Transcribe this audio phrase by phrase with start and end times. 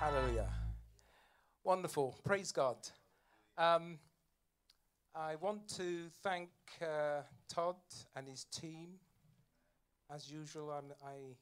[0.00, 0.48] Hallelujah.
[1.64, 2.16] Wonderful.
[2.22, 2.76] Praise God.
[3.56, 3.98] Um,
[5.12, 6.50] I want to thank
[6.80, 7.74] uh, Todd
[8.14, 8.90] and his team.
[10.08, 11.34] As usual, I'm I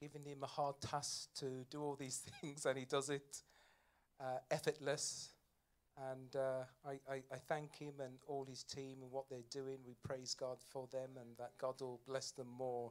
[0.00, 3.42] giving him a hard task to do all these things, and he does it
[4.18, 5.28] uh, effortless.
[6.10, 9.76] And uh, I, I, I thank him and all his team and what they're doing.
[9.86, 12.90] We praise God for them, and that God will bless them more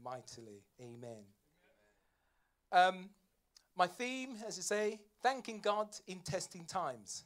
[0.00, 0.62] mightily.
[0.80, 1.24] Amen.
[2.70, 3.10] Um,
[3.80, 7.24] my theme, as you say, thanking God in testing times,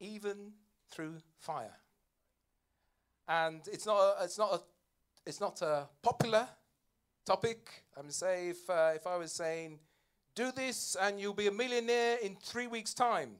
[0.00, 0.50] even
[0.90, 1.76] through fire.
[3.28, 4.60] And it's not a, it's not a,
[5.24, 6.48] it's not a popular
[7.24, 7.84] topic.
[7.96, 9.78] I'm say if uh, if I was saying,
[10.34, 13.30] do this and you'll be a millionaire in three weeks' time,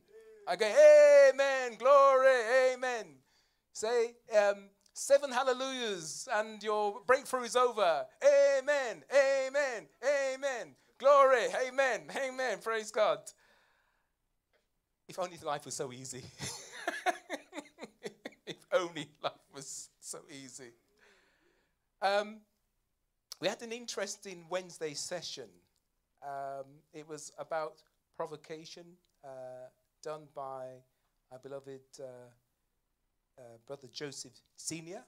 [0.47, 3.07] I go, Amen, glory, Amen.
[3.73, 8.07] Say um, seven hallelujahs and your breakthrough is over.
[8.23, 10.77] Amen, Amen, Amen.
[10.99, 12.59] Glory, Amen, Amen.
[12.63, 13.19] Praise God.
[15.07, 16.25] If only life was so easy.
[18.47, 20.71] if only life was so easy.
[22.01, 22.39] Um,
[23.43, 25.51] we had an interesting Wednesday session.
[26.23, 27.83] Um, it was about
[28.17, 28.87] provocation
[29.23, 29.69] uh,
[30.03, 30.65] done by
[31.31, 32.05] our beloved uh,
[33.39, 35.03] uh, brother Joseph Senior,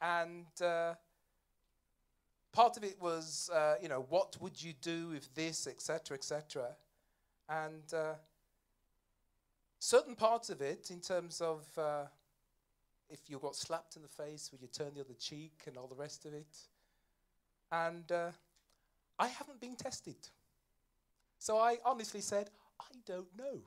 [0.00, 0.94] and uh,
[2.52, 6.68] part of it was, uh, you know, what would you do if this, etc., etc.,
[7.48, 8.14] and uh,
[9.78, 12.04] certain parts of it, in terms of uh,
[13.10, 15.86] if you got slapped in the face, would you turn the other cheek, and all
[15.86, 16.56] the rest of it.
[17.70, 18.30] And uh,
[19.18, 20.16] I haven't been tested,
[21.38, 23.60] so I honestly said, I don't know.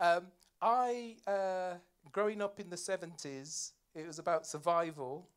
[0.00, 0.26] Um,
[0.60, 1.74] I, uh,
[2.12, 5.28] growing up in the 70s, it was about survival,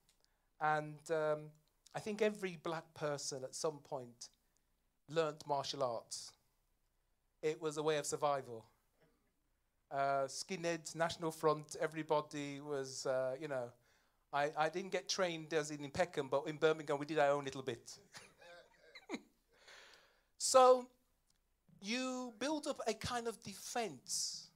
[0.60, 1.50] and um,
[1.96, 4.30] I think every black person at some point
[5.10, 6.32] learnt martial arts.
[7.42, 8.66] It was a way of survival.
[9.90, 13.70] Uh, skinheads, National Front, everybody was, uh, you know,
[14.34, 17.46] I, I didn't get trained as in, Peckham, but in Birmingham we did our own
[17.46, 17.98] little bit.
[20.38, 20.88] so
[21.82, 24.50] you build up a kind of defense.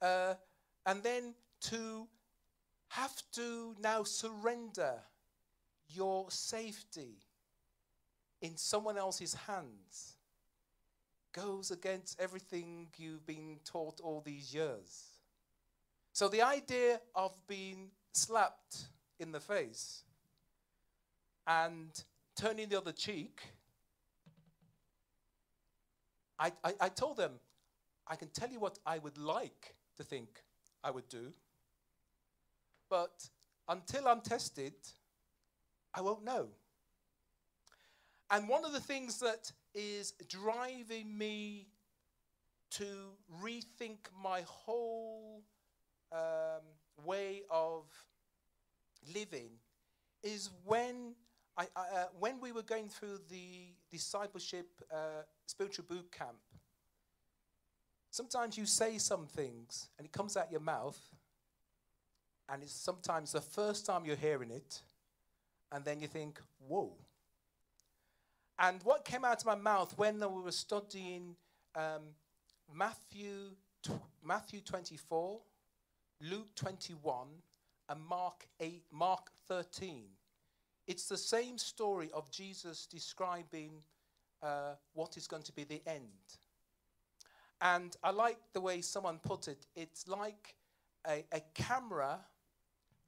[0.00, 0.34] Uh,
[0.84, 2.08] and then to
[2.88, 4.94] have to now surrender
[5.94, 7.16] your safety
[8.40, 10.16] in someone else's hands
[11.32, 15.12] goes against everything you've been taught all these years.
[16.12, 18.88] So the idea of being slapped
[19.18, 20.02] in the face
[21.46, 21.88] and
[22.36, 23.40] turning the other cheek,
[26.38, 27.32] I, I, I told them,
[28.06, 30.42] I can tell you what I would like to think
[30.84, 31.32] I would do,
[32.90, 33.28] but
[33.68, 34.74] until I'm tested,
[35.94, 36.48] I won't know.
[38.30, 41.68] And one of the things that is driving me
[42.72, 42.86] to
[43.42, 45.42] rethink my whole
[46.10, 46.62] um,
[47.04, 47.84] way of
[49.14, 49.50] living
[50.22, 51.14] is when
[51.58, 56.38] I, uh, when we were going through the discipleship uh, spiritual boot camp.
[58.10, 60.98] Sometimes you say some things and it comes out your mouth,
[62.48, 64.82] and it's sometimes the first time you're hearing it,
[65.72, 66.92] and then you think, whoa.
[68.58, 71.34] And what came out of my mouth when we were studying
[71.74, 72.02] um,
[72.72, 75.40] Matthew, tw- Matthew 24,
[76.20, 77.26] Luke 21,
[77.88, 80.04] and Mark 8, Mark 13.
[80.86, 83.82] It's the same story of Jesus describing
[84.42, 86.02] uh, what is going to be the end.
[87.60, 89.66] And I like the way someone put it.
[89.76, 90.56] It's like
[91.08, 92.18] a, a camera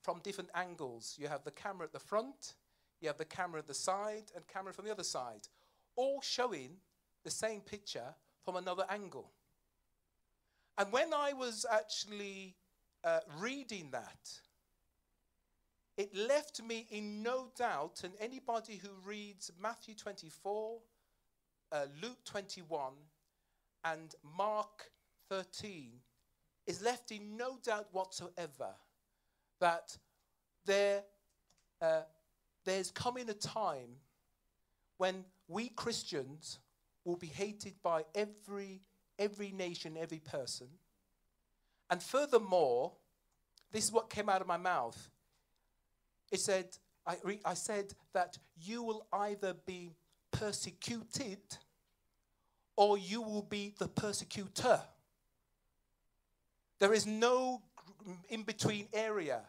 [0.05, 1.17] from different angles.
[1.19, 2.55] You have the camera at the front,
[3.01, 5.49] you have the camera at the side, and camera from the other side,
[5.97, 6.77] all showing
[7.25, 9.33] the same picture from another angle.
[10.77, 12.55] And when I was actually
[13.03, 14.31] uh, reading that,
[15.97, 20.81] it left me in no doubt, and anybody who reads Matthew 24,
[21.73, 22.93] uh, Luke 21,
[23.85, 24.91] and Mark
[25.31, 25.93] 13
[26.67, 28.75] is left in no doubt whatsoever
[29.61, 29.97] that
[30.65, 31.03] there,
[31.81, 32.03] uh,
[32.65, 33.97] there's coming a time
[34.99, 36.59] when we Christians
[37.05, 38.81] will be hated by every,
[39.19, 40.69] every nation, every person.
[41.91, 42.93] And furthermore,
[43.73, 45.11] this is what came out of my mouth.
[46.33, 46.77] It said,
[47.07, 49.95] I, re- I said that you will either be
[50.31, 51.39] persecuted
[52.77, 54.81] or you will be the persecutor.
[56.79, 57.63] There is no
[58.29, 59.41] in between area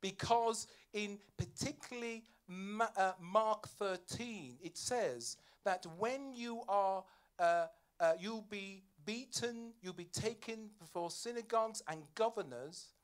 [0.00, 7.04] because in particularly Ma- uh, Mark 13 it says that when you are,
[7.38, 7.66] uh,
[8.00, 12.94] uh, you'll be beaten, you'll be taken before synagogues and governors.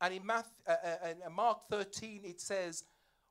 [0.00, 2.84] And in, Math, uh, uh in Mark 13, it says,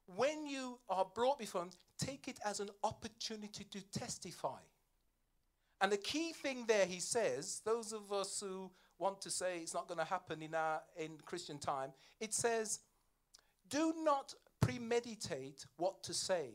[0.05, 4.59] when you are brought before them, take it as an opportunity to testify.
[5.81, 9.73] And the key thing there, he says, those of us who want to say it's
[9.73, 12.79] not going to happen in our in Christian time, it says,
[13.69, 16.51] do not premeditate what to say,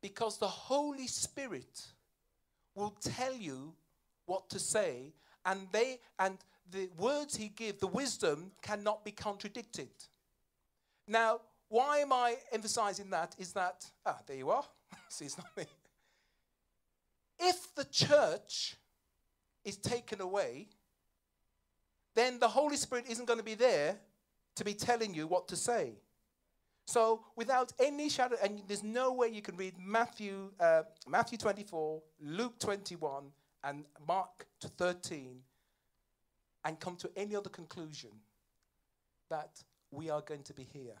[0.00, 1.82] because the Holy Spirit
[2.74, 3.74] will tell you
[4.26, 5.12] what to say,
[5.44, 6.38] and they and
[6.70, 9.90] the words he gives, the wisdom cannot be contradicted.
[11.06, 13.34] Now, why am I emphasizing that?
[13.38, 14.64] Is that ah, there you are.
[15.08, 15.64] See, it's not me.
[17.38, 18.76] If the church
[19.64, 20.68] is taken away,
[22.14, 23.96] then the Holy Spirit isn't going to be there
[24.56, 25.94] to be telling you what to say.
[26.86, 32.02] So, without any shadow, and there's no way you can read Matthew, uh, Matthew 24,
[32.20, 33.24] Luke 21,
[33.64, 35.40] and Mark 13
[36.64, 38.10] and come to any other conclusion
[39.30, 40.96] that we are going to be here.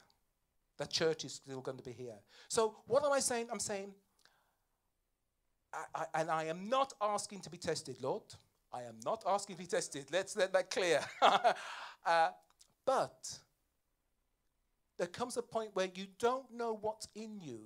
[0.78, 2.18] The church is still going to be here.
[2.48, 3.48] So, what am I saying?
[3.52, 3.92] I'm saying,
[5.72, 8.22] I, I, and I am not asking to be tested, Lord.
[8.74, 10.06] I am not asking to be tested.
[10.10, 11.00] Let's let that clear.
[11.22, 12.30] uh,
[12.84, 13.38] but
[14.98, 17.60] there comes a point where you don't know what's in you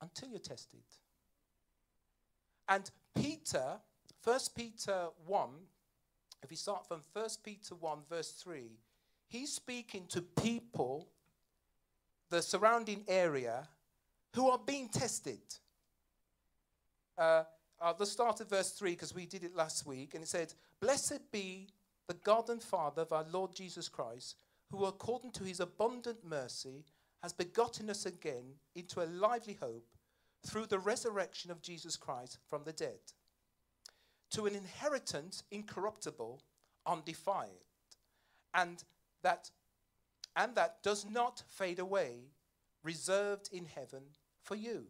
[0.00, 0.80] until you're tested.
[2.68, 3.76] And Peter,
[4.22, 5.50] 1 Peter 1,
[6.42, 8.70] if we start from 1 Peter 1, verse 3,
[9.28, 11.06] he's speaking to people,
[12.30, 13.68] the surrounding area,
[14.34, 15.40] who are being tested.
[17.18, 17.44] Uh,
[17.92, 20.14] Just start at verse 3 because we did it last week.
[20.14, 21.68] And it said, Blessed be
[22.06, 24.36] the God and Father of our Lord Jesus Christ
[24.70, 26.84] who, according to his abundant mercy,
[27.22, 29.86] has begotten us again into a lively hope
[30.46, 32.98] through the resurrection of Jesus Christ from the dead,
[34.30, 36.40] to an inheritance incorruptible,
[36.86, 37.50] undefiled,
[38.52, 38.82] and
[39.22, 39.50] that
[40.36, 42.32] and that does not fade away,
[42.82, 44.02] reserved in heaven
[44.42, 44.86] for you.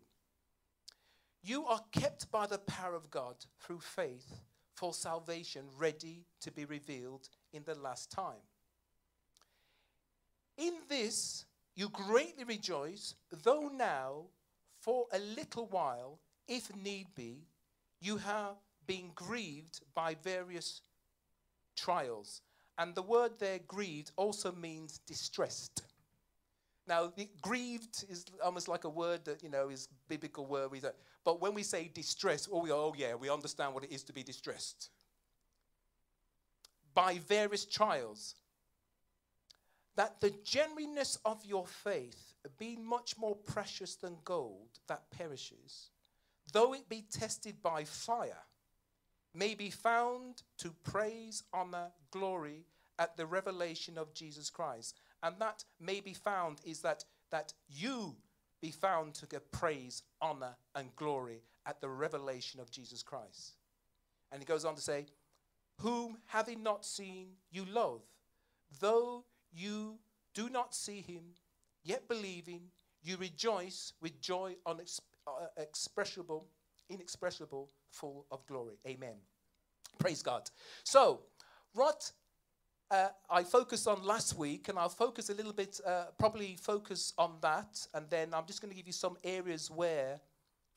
[1.47, 4.41] You are kept by the power of God through faith
[4.75, 8.41] for salvation ready to be revealed in the last time.
[10.57, 11.45] In this
[11.75, 14.23] you greatly rejoice, though now,
[14.81, 16.19] for a little while,
[16.49, 17.43] if need be,
[18.01, 18.57] you have
[18.87, 20.81] been grieved by various
[21.77, 22.41] trials.
[22.79, 25.83] And the word there, grieved, also means distressed.
[26.87, 27.13] Now,
[27.43, 30.71] grieved is almost like a word that, you know, is biblical word.
[31.25, 34.13] But when we say distress, oh, we, oh, yeah, we understand what it is to
[34.13, 34.91] be distressed.
[36.93, 38.37] By various trials
[39.97, 45.91] that the genuineness of your faith, being much more precious than gold that perishes,
[46.53, 48.43] though it be tested by fire,
[49.35, 52.67] may be found to praise, honor, glory
[52.99, 55.01] at the revelation of Jesus Christ.
[55.23, 58.17] And that may be found is that, that you
[58.65, 63.57] be found to get praise, honor, and glory at the revelation of Jesus Christ.
[64.33, 65.05] And he goes on to say,
[65.83, 68.01] Whom having not seen, you love,
[68.81, 69.99] though you
[70.33, 71.25] do not see him,
[71.83, 72.63] yet believing,
[73.03, 78.79] you rejoice with joy unexpressible, uh, inexpressible, full of glory.
[78.89, 79.17] Amen.
[79.99, 80.49] Praise God.
[80.85, 81.21] So,
[81.75, 82.11] what
[82.91, 87.13] uh, I focused on last week, and I'll focus a little bit, uh, probably focus
[87.19, 90.21] on that, and then I'm just going to give you some areas where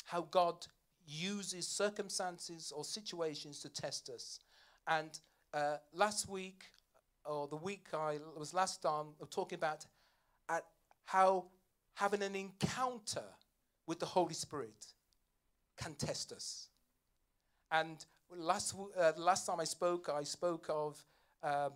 [0.06, 0.66] how God
[1.06, 4.40] uses circumstances or situations to test us.
[4.88, 5.20] And
[5.54, 6.64] uh, last week,
[7.26, 9.86] or the week I was last on talking about
[10.50, 10.64] at
[11.06, 11.46] how
[11.94, 13.24] having an encounter
[13.86, 14.86] with the Holy Spirit
[15.78, 16.70] can test us.
[17.72, 21.04] And last, uh, last time I spoke, I spoke of
[21.44, 21.70] uh,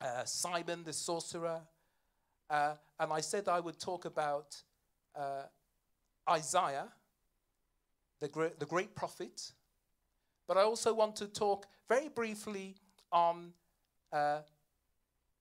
[0.00, 1.60] uh, Simon the sorcerer.
[2.50, 4.56] Uh, and I said I would talk about
[5.16, 5.44] uh,
[6.28, 6.88] Isaiah,
[8.20, 9.52] the the great prophet.
[10.46, 12.76] But I also want to talk very briefly
[13.10, 13.52] on
[14.12, 14.40] uh,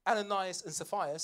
[0.07, 1.17] Ananias and Sapphira,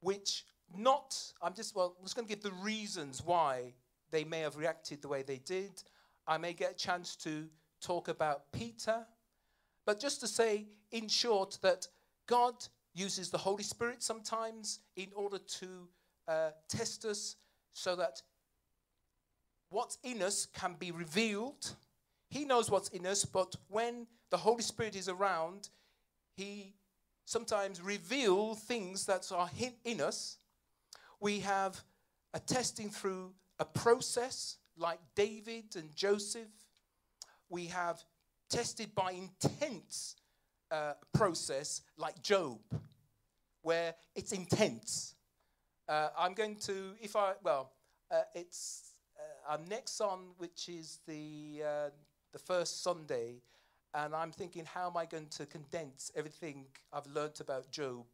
[0.00, 0.44] which
[0.76, 3.74] not, I'm just, well, I'm just going to give the reasons why
[4.10, 5.82] they may have reacted the way they did.
[6.26, 7.46] I may get a chance to
[7.80, 9.06] talk about Peter.
[9.86, 11.86] But just to say, in short, that
[12.26, 12.54] God
[12.92, 15.66] uses the Holy Spirit sometimes in order to
[16.26, 17.36] uh, test us
[17.72, 18.20] so that
[19.70, 21.70] what's in us can be revealed.
[22.28, 25.68] He knows what's in us, but when the Holy Spirit is around,
[26.36, 26.74] he
[27.24, 29.50] sometimes reveals things that are
[29.84, 30.38] in us.
[31.20, 31.80] We have
[32.34, 36.48] a testing through a process, like David and Joseph.
[37.48, 38.02] We have
[38.48, 40.16] tested by intense
[40.70, 42.58] uh, process like Job,
[43.62, 45.14] where it's intense.
[45.88, 47.70] Uh, I'm going to, if I, well,
[48.10, 51.90] uh, it's uh, our next song, which is the, uh,
[52.32, 53.42] the first Sunday,
[53.94, 58.04] and I'm thinking, how am I going to condense everything I've learnt about Job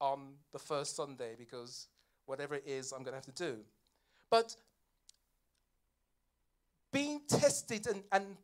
[0.00, 1.34] on the first Sunday?
[1.36, 1.88] Because
[2.26, 3.56] whatever it is, I'm going to have to do.
[4.30, 4.54] But
[6.92, 8.36] being tested, and, and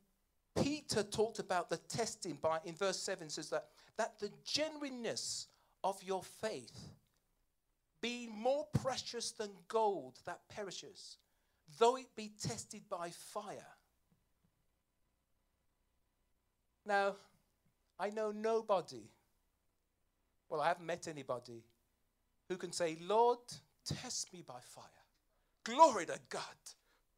[0.54, 5.48] Peter talked about the testing by in verse 7 says that, that the genuineness
[5.82, 6.90] of your faith
[8.00, 11.16] be more precious than gold that perishes,
[11.78, 13.76] though it be tested by fire.
[16.84, 17.14] Now,
[17.98, 19.04] I know nobody,
[20.48, 21.62] well, I haven't met anybody
[22.48, 23.38] who can say, Lord,
[23.86, 24.84] test me by fire.
[25.64, 26.42] Glory to God.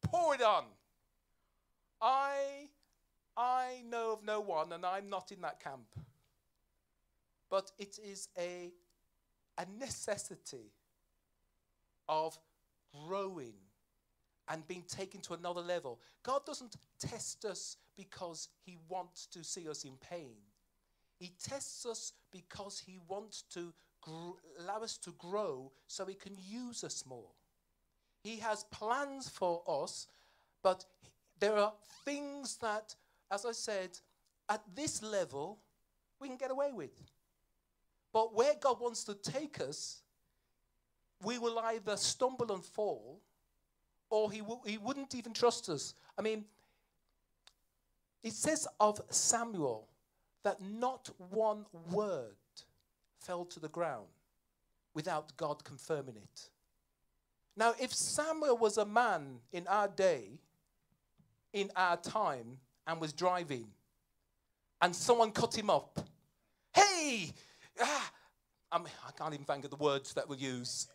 [0.03, 0.65] Pour it on.
[1.99, 2.69] I
[3.37, 5.87] I know of no one, and I'm not in that camp.
[7.49, 8.71] But it is a,
[9.57, 10.71] a necessity
[12.07, 12.37] of
[13.07, 13.53] growing
[14.47, 15.99] and being taken to another level.
[16.23, 20.35] God doesn't test us because He wants to see us in pain.
[21.19, 26.35] He tests us because He wants to gr- allow us to grow so He can
[26.47, 27.31] use us more.
[28.23, 30.07] He has plans for us,
[30.63, 30.85] but
[31.39, 31.73] there are
[32.03, 32.95] things that
[33.31, 33.97] as I said,
[34.49, 35.59] at this level,
[36.19, 36.91] we can get away with.
[38.13, 40.01] But where God wants to take us,
[41.23, 43.19] we will either stumble and fall,
[44.09, 45.95] or he, w- he wouldn't even trust us.
[46.17, 46.45] I mean,
[48.23, 49.87] it says of Samuel
[50.43, 52.35] that not one word
[53.19, 54.07] fell to the ground
[54.93, 56.49] without God confirming it.
[57.57, 60.39] Now, if Samuel was a man in our day,
[61.53, 63.67] in our time, and was driving,
[64.81, 65.99] and someone cut him up.
[66.73, 67.31] Hey!
[67.81, 68.11] Ah!
[68.71, 70.87] I, mean, I can't even think of the words that we use.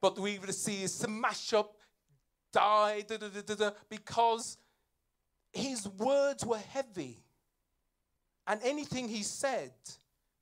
[0.00, 1.76] But we would see smash up,
[2.52, 4.58] die, da, da, da, because
[5.52, 7.18] his words were heavy.
[8.46, 9.72] And anything he said,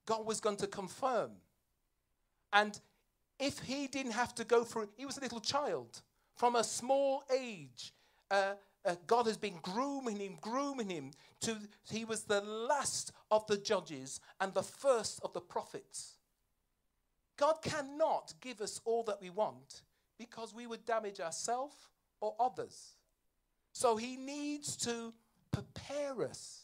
[0.07, 1.33] God was going to confirm.
[2.53, 2.79] And
[3.39, 6.01] if he didn't have to go through, he was a little child.
[6.37, 7.93] From a small age,
[8.31, 8.55] uh,
[8.87, 11.57] uh, God has been grooming him, grooming him to
[11.91, 16.17] he was the last of the judges and the first of the prophets.
[17.37, 19.83] God cannot give us all that we want
[20.19, 21.77] because we would damage ourselves
[22.21, 22.95] or others.
[23.73, 25.13] So he needs to
[25.51, 26.63] prepare us.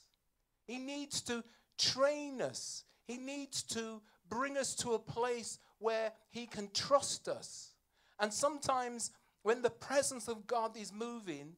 [0.66, 1.44] He needs to
[1.76, 2.84] train us.
[3.06, 7.72] He needs to bring us to a place where he can trust us.
[8.18, 9.10] And sometimes
[9.42, 11.56] when the presence of God is moving,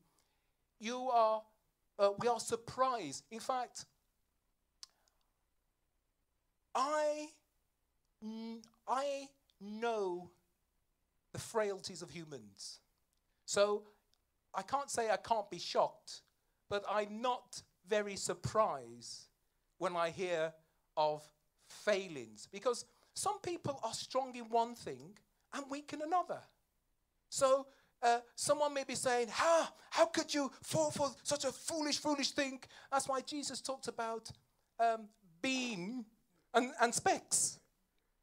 [0.80, 1.42] you are,
[1.98, 3.24] uh, we are surprised.
[3.30, 3.86] In fact,
[6.74, 7.28] I,
[8.88, 9.28] I
[9.60, 10.30] know
[11.32, 12.80] the frailties of humans.
[13.44, 13.84] So
[14.54, 16.22] I can't say I can't be shocked,
[16.68, 19.28] but I'm not very surprised
[19.78, 20.52] when I hear
[20.96, 21.22] of
[21.68, 25.16] failings because some people are strong in one thing
[25.52, 26.40] and weak in another.
[27.28, 27.66] So
[28.04, 32.32] uh, someone may be saying, how, how could you fall for such a foolish, foolish
[32.32, 32.60] thing?
[32.92, 34.30] That's why Jesus talked about
[34.78, 35.08] um,
[35.40, 36.04] beam
[36.52, 37.58] and, and specks.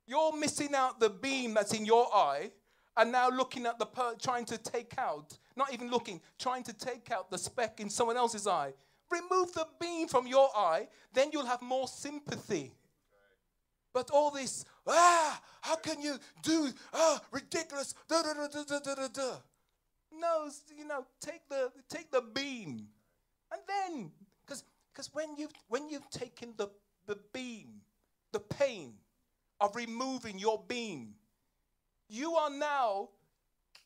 [0.05, 2.51] You're missing out the beam that's in your eye
[2.97, 6.73] and now looking at the per- trying to take out, not even looking, trying to
[6.73, 8.73] take out the speck in someone else's eye.
[9.09, 12.71] Remove the beam from your eye, then you'll have more sympathy.
[13.93, 18.95] But all this, ah, how can you do, ah, ridiculous, da da da da da
[18.95, 19.31] da da.
[20.11, 22.87] No, you know, take the take the beam,
[23.51, 24.11] and then
[24.45, 26.67] because because when you've when you've taken the
[27.07, 27.81] the beam,
[28.31, 28.93] the pain
[29.59, 31.13] of removing your beam,
[32.09, 33.09] you are now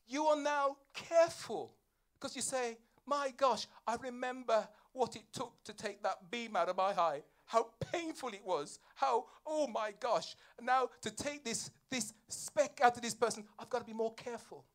[0.07, 1.73] you are now careful.
[2.19, 6.69] Because you say, my gosh, I remember what it took to take that beam out
[6.69, 7.21] of my eye.
[7.45, 8.79] How painful it was.
[8.95, 10.35] How oh my gosh.
[10.61, 14.13] Now to take this this speck out of this person i've got to be more
[14.15, 14.65] careful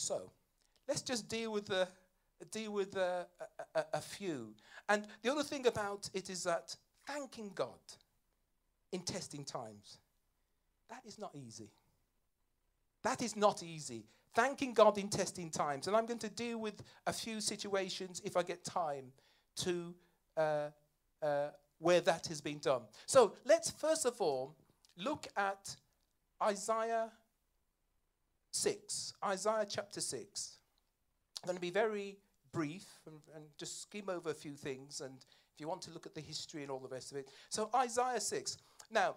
[0.00, 0.30] so
[0.88, 1.88] let's just deal with the
[2.50, 3.26] deal with a,
[3.74, 4.54] a, a, few.
[4.88, 6.74] And the other thing about it is that
[7.06, 7.68] thanking God
[8.92, 9.98] in testing times,
[10.88, 11.68] that is not easy.
[13.02, 14.06] That is not easy.
[14.34, 15.86] Thanking God in testing times.
[15.86, 19.12] And I'm going to deal with a few situations, if I get time,
[19.56, 19.94] to
[20.36, 20.68] uh,
[21.22, 22.82] uh, where that has been done.
[23.04, 24.54] So let's first of all
[24.96, 25.76] look at
[26.42, 27.10] Isaiah
[28.52, 30.56] 6, Isaiah chapter 6.
[31.42, 32.18] I'm going to be very
[32.52, 35.00] brief and, and just skim over a few things.
[35.00, 35.14] And
[35.54, 37.28] if you want to look at the history and all the rest of it.
[37.48, 38.58] So, Isaiah 6.
[38.90, 39.16] Now,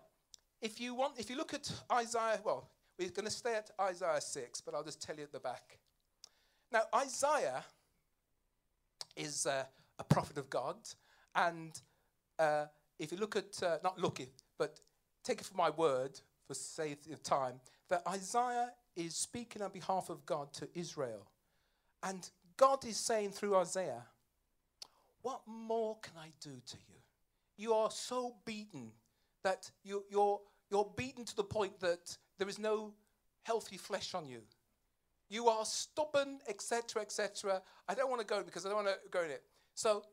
[0.62, 4.22] if you want, if you look at Isaiah, well, we're going to stay at Isaiah
[4.22, 5.80] 6, but I'll just tell you at the back.
[6.72, 7.64] Now, Isaiah
[9.16, 9.64] is uh,
[10.00, 10.78] a prophet of God.
[11.36, 11.80] And
[12.40, 12.66] uh,
[13.00, 14.80] if you look at, uh, not look it, but
[15.24, 17.56] take it for my word, for sake of time,
[17.90, 21.28] that Isaiah is speaking on behalf of God to Israel.
[22.02, 24.06] And God is saying through Isaiah,
[25.22, 26.96] What more can I do to you?
[27.58, 28.92] You are so beaten
[29.44, 32.94] that you, you're, you're beaten to the point that there is no
[33.44, 34.42] healthy flesh on you.
[35.30, 37.62] You are stubborn, etc., etc.
[37.88, 39.44] I don't want to go because I don't want to go in it.
[39.76, 40.04] So,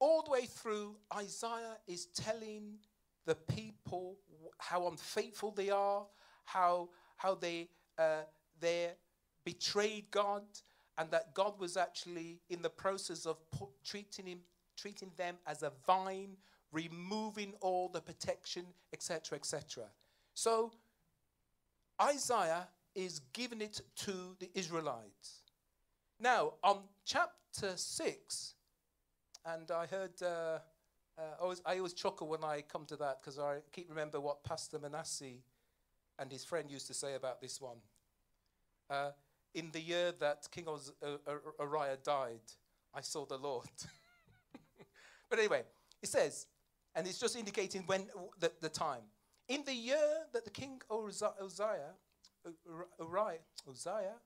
[0.00, 2.78] all the way through, Isaiah is telling
[3.26, 4.16] the people
[4.58, 6.06] how unfaithful they are,
[6.44, 8.22] how, how they, uh,
[8.60, 8.90] they
[9.44, 10.42] betrayed God,
[10.96, 13.36] and that God was actually in the process of
[13.84, 14.40] treating, him,
[14.76, 16.36] treating them as a vine,
[16.72, 19.84] removing all the protection, etc., etc.
[20.34, 20.72] So,
[22.00, 25.42] Isaiah is giving it to the Israelites.
[26.20, 28.54] Now, on chapter 6,
[29.46, 30.58] and I heard, uh, uh,
[31.18, 34.42] I, always, I always chuckle when I come to that because I keep remember what
[34.44, 35.42] Pastor Manasseh
[36.18, 37.78] and his friend used to say about this one.
[38.90, 39.10] Uh,
[39.54, 40.92] in the year that King Uz-
[41.58, 42.40] Uriah died,
[42.94, 43.68] I saw the Lord.
[45.30, 45.62] but anyway,
[46.02, 46.46] it says,
[46.94, 48.06] and it's just indicating when
[48.40, 49.02] the, the time.
[49.48, 51.94] In the year that the king Uzziah,
[52.98, 54.20] Uriah, Uzziah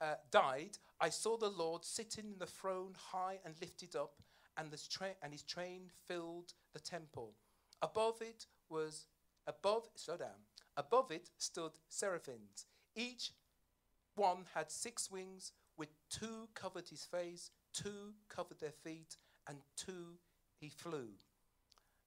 [0.00, 4.22] uh, died, I saw the Lord sitting in the throne high and lifted up,
[4.56, 7.34] and, tra- and his train filled the temple.
[7.82, 9.06] Above it was,
[9.46, 10.44] above, slow down,
[10.76, 12.66] above it stood seraphims.
[12.94, 13.32] Each
[14.14, 19.16] one had six wings, with two covered his face, two covered their feet,
[19.48, 20.18] and two
[20.60, 21.08] he flew.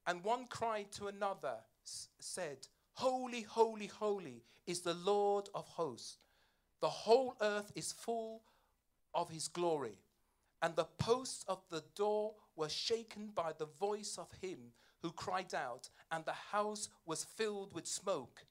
[0.06, 6.18] And one cried to another, said, Holy, holy, holy is the Lord of hosts.
[6.80, 8.42] The whole earth is full
[9.14, 10.00] of his glory.
[10.62, 15.54] And the posts of the door were shaken by the voice of him who cried
[15.54, 18.46] out, and the house was filled with smoke.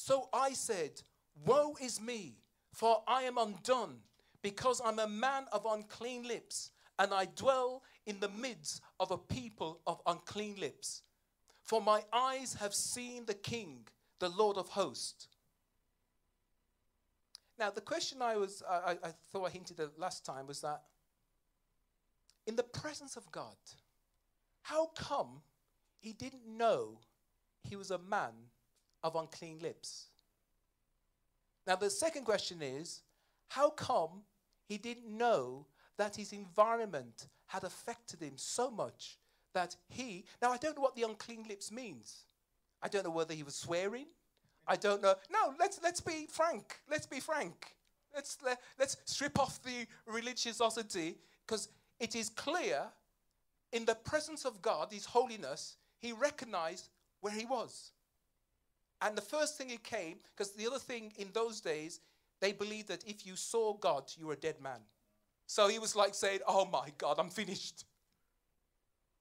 [0.00, 1.02] So I said,
[1.44, 2.38] Woe is me,
[2.72, 3.98] for I am undone,
[4.40, 9.18] because I'm a man of unclean lips, and I dwell in the midst of a
[9.18, 11.02] people of unclean lips.
[11.64, 13.86] For my eyes have seen the King,
[14.20, 15.28] the Lord of hosts.
[17.58, 20.80] Now, the question I was, I, I thought I hinted at last time was that
[22.46, 23.56] in the presence of God,
[24.62, 25.42] how come
[25.98, 27.00] he didn't know
[27.68, 28.32] he was a man
[29.02, 30.06] of unclean lips?
[31.66, 33.02] Now, the second question is
[33.48, 34.22] how come
[34.66, 39.18] he didn't know that his environment had affected him so much
[39.52, 42.24] that he, now I don't know what the unclean lips means.
[42.82, 44.06] I don't know whether he was swearing.
[44.66, 45.14] I don't know.
[45.30, 46.80] No, let's, let's be frank.
[46.88, 47.74] Let's be frank.
[48.14, 52.84] Let's, let, let's strip off the religiosity because it is clear
[53.72, 56.88] in the presence of God, His holiness, he recognized
[57.20, 57.92] where he was.
[59.02, 62.00] And the first thing it came, because the other thing in those days,
[62.40, 64.80] they believed that if you saw God, you were a dead man.
[65.46, 67.84] So he was like saying, Oh my God, I'm finished.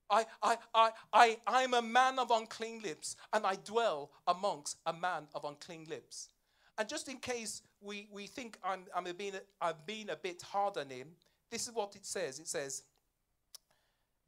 [0.10, 4.94] I, I, I, I, I'm a man of unclean lips, and I dwell amongst a
[4.94, 6.30] man of unclean lips.
[6.78, 10.78] And just in case we, we think I'm, I'm, being, I'm being a bit hard
[10.78, 11.10] on him,
[11.52, 12.40] this is what it says.
[12.40, 12.84] It says,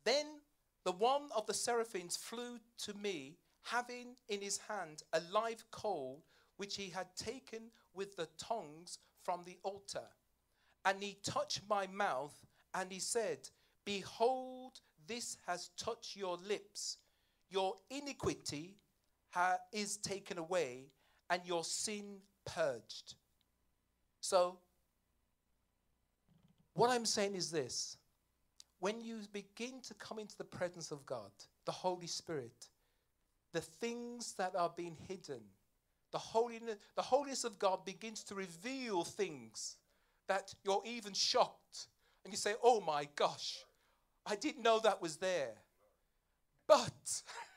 [0.03, 0.25] Then
[0.83, 6.23] the one of the seraphims flew to me, having in his hand a live coal
[6.57, 10.07] which he had taken with the tongs from the altar.
[10.85, 12.35] And he touched my mouth,
[12.73, 13.49] and he said,
[13.85, 16.97] Behold, this has touched your lips.
[17.49, 18.77] Your iniquity
[19.31, 20.87] ha- is taken away,
[21.29, 23.15] and your sin purged.
[24.21, 24.59] So,
[26.73, 27.97] what I'm saying is this
[28.79, 31.31] when you begin to come into the presence of God,
[31.65, 32.69] the Holy Spirit,
[33.53, 35.41] the things that are being hidden,
[36.11, 39.77] the holiness, the holiness of God begins to reveal things
[40.27, 41.87] that you're even shocked.
[42.23, 43.65] And you say, oh my gosh,
[44.25, 45.53] I didn't know that was there.
[46.67, 47.21] But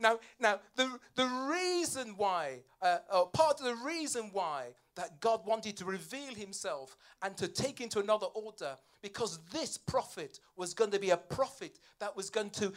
[0.00, 2.98] now, now the, the reason why, uh,
[3.32, 8.00] part of the reason why that God wanted to reveal himself and to take into
[8.00, 12.72] another order because this prophet was going to be a prophet that was going to,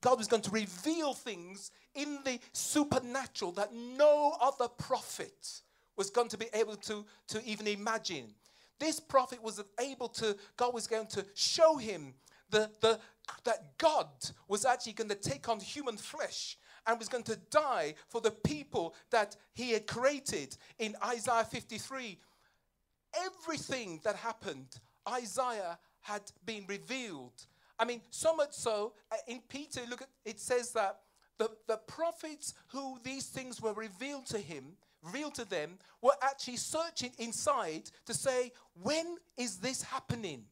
[0.00, 5.62] God was going to reveal things in the supernatural that no other prophet
[5.96, 8.34] was going to be able to, to even imagine.
[8.78, 12.14] this prophet was able to, God was going to show him
[12.50, 12.98] the, the,
[13.44, 14.08] that God
[14.48, 18.30] was actually going to take on human flesh and was going to die for the
[18.30, 22.18] people that he had created in Isaiah 53.
[23.24, 27.32] Everything that happened, Isaiah had been revealed.
[27.78, 31.00] I mean, so much so, uh, in Peter, look at it says that
[31.38, 36.56] the, the prophets who these things were revealed to him, revealed to them, were actually
[36.56, 40.44] searching inside to say, when is this happening?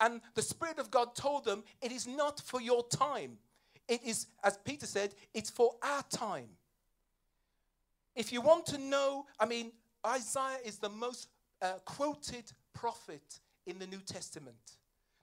[0.00, 3.38] And the Spirit of God told them, it is not for your time.
[3.88, 6.48] It is, as Peter said, it's for our time.
[8.14, 9.72] If you want to know, I mean,
[10.06, 11.28] Isaiah is the most
[11.60, 14.56] uh, quoted prophet in the New Testament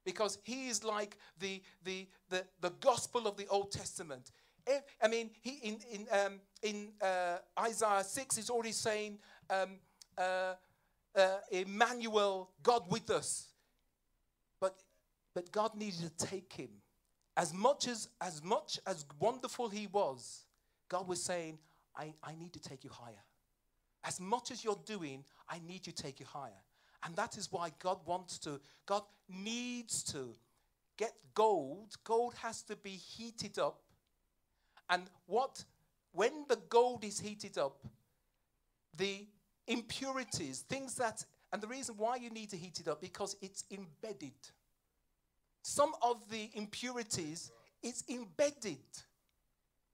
[0.06, 4.32] because he is like the, the, the, the gospel of the Old Testament.
[4.66, 9.20] If, I mean, he, in, in, um, in uh, Isaiah 6, he's already saying,
[9.50, 9.78] um,
[10.18, 10.54] uh,
[11.16, 13.50] uh, Emmanuel, God with us.
[14.60, 14.76] But,
[15.34, 16.70] but God needed to take him
[17.40, 20.44] as much as, as much as wonderful he was,
[20.90, 21.58] God was saying,
[21.98, 23.24] I, I need to take you higher.
[24.04, 26.62] As much as you're doing, I need you to take you higher.
[27.06, 30.36] And that is why God wants to, God needs to
[30.98, 31.96] get gold.
[32.04, 33.84] Gold has to be heated up.
[34.90, 35.64] And what,
[36.12, 37.86] when the gold is heated up,
[38.98, 39.26] the
[39.66, 41.24] impurities, things that,
[41.54, 44.34] and the reason why you need to heat it up, because it's embedded
[45.62, 47.52] some of the impurities
[47.84, 48.78] is embedded.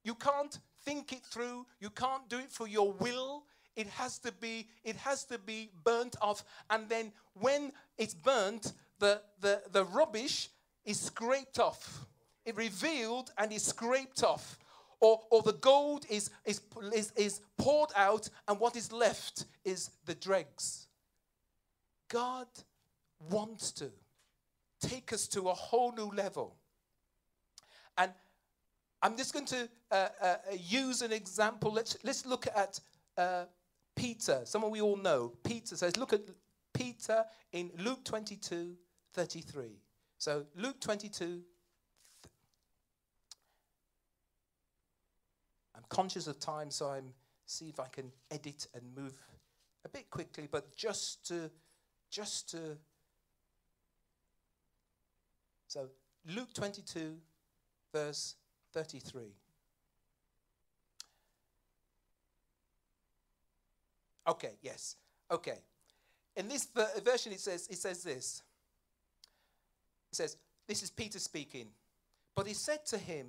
[0.04, 3.44] You can't think it through, you can't do it for your will.
[3.76, 8.72] It has to be it has to be burnt off and then when it's burnt
[9.00, 10.50] the the, the rubbish
[10.86, 12.06] is scraped off.
[12.46, 14.60] It revealed and is scraped off.
[15.02, 16.62] Or, or the gold is, is,
[16.94, 20.88] is, is poured out, and what is left is the dregs.
[22.08, 22.48] God
[23.30, 23.92] wants to
[24.90, 26.56] take us to a whole new level.
[27.98, 28.12] And
[29.02, 31.72] I'm just going to uh, uh, use an example.
[31.72, 32.80] Let's, let's look at
[33.18, 33.46] uh,
[33.96, 35.34] Peter, someone we all know.
[35.44, 36.22] Peter says, look at
[36.74, 38.76] Peter in Luke 22
[39.14, 39.80] 33.
[40.18, 41.42] So, Luke 22.
[45.76, 47.14] I'm conscious of time, so I'm
[47.46, 49.18] see if I can edit and move
[49.86, 51.50] a bit quickly, but just to
[52.10, 52.78] just to
[55.68, 55.88] so,
[56.28, 57.16] Luke 22,
[57.94, 58.36] verse
[58.74, 59.24] 33.
[64.28, 64.96] Okay, yes.
[65.32, 65.60] Okay.
[66.36, 66.68] In this
[67.04, 68.42] version, it says, it says this.
[70.12, 71.68] It says, This is Peter speaking.
[72.36, 73.28] But he said to him,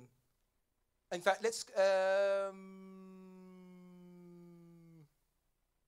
[1.11, 1.65] in fact, let's.
[1.77, 2.55] Um,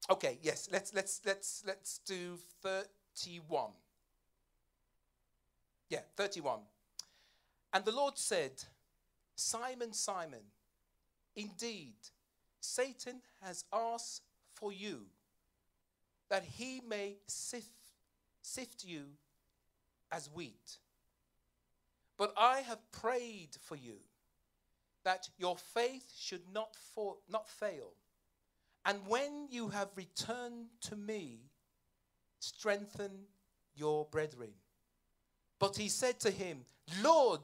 [0.09, 3.71] okay, yes, let's let's let's let's do 31.
[5.89, 6.60] Yeah, 31.
[7.73, 8.52] And the Lord said,
[9.36, 10.43] Simon, Simon,
[11.36, 11.95] indeed,
[12.60, 14.21] Satan has asked
[14.54, 15.06] for you
[16.30, 17.71] that he may sift,
[18.41, 19.06] sift you
[20.12, 20.78] as wheat.
[22.17, 23.95] But I have prayed for you
[25.04, 27.93] that your faith should not, fall, not fail.
[28.86, 31.39] And when you have returned to me,
[32.39, 33.12] strengthen
[33.75, 34.52] your brethren.
[35.60, 36.65] But he said to him,
[37.02, 37.41] Lord,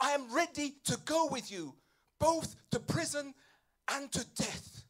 [0.00, 1.74] I am ready to go with you,
[2.18, 3.34] both to prison
[3.92, 4.84] and to death.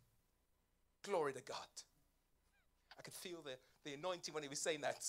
[1.02, 1.56] Glory to God.
[2.98, 5.04] I could feel the, the anointing when he was saying that.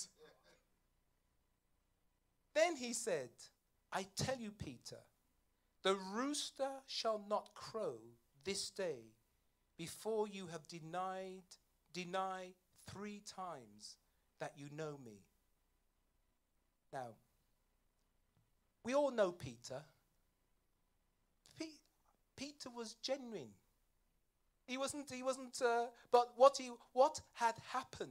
[2.54, 3.30] Then he said,
[3.92, 4.98] I tell you, Peter,
[5.82, 7.98] the rooster shall not crow
[8.44, 9.12] this day
[9.76, 11.44] before you have denied,
[11.92, 12.48] deny
[12.88, 13.96] three times
[14.40, 15.20] that you know me.
[16.92, 17.08] Now,
[18.86, 19.82] we all know Peter.
[21.58, 21.80] Pe-
[22.36, 23.48] Peter was genuine.
[24.64, 28.10] He wasn't, he wasn't, uh, but what, he, what had happened?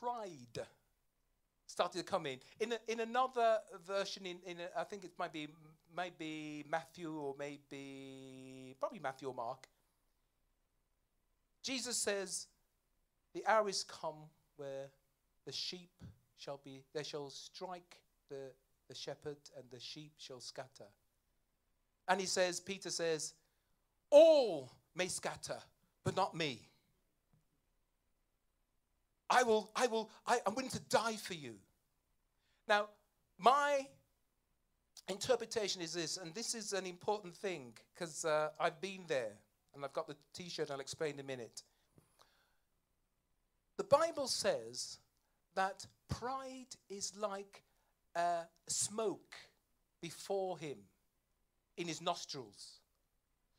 [0.00, 0.66] Pride
[1.68, 2.40] started to come in.
[2.58, 5.46] In, a, in another version, in, in a, I think it might be,
[5.96, 9.68] maybe Matthew or maybe, probably Matthew or Mark,
[11.62, 12.48] Jesus says,
[13.32, 14.88] The hour is come where
[15.46, 15.92] the sheep
[16.36, 17.98] shall be, they shall strike
[18.28, 18.50] the
[18.88, 20.88] the shepherd and the sheep shall scatter.
[22.08, 23.34] And he says, Peter says,
[24.10, 25.58] all may scatter,
[26.04, 26.68] but not me.
[29.30, 31.54] I will, I will, I, I'm willing to die for you.
[32.68, 32.88] Now,
[33.38, 33.86] my
[35.08, 39.32] interpretation is this, and this is an important thing because uh, I've been there
[39.74, 41.62] and I've got the t shirt, I'll explain in a minute.
[43.78, 44.98] The Bible says
[45.54, 47.62] that pride is like
[48.14, 49.34] uh, smoke
[50.00, 50.78] before him
[51.76, 52.80] in his nostrils.